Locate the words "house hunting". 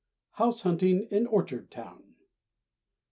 0.31-1.03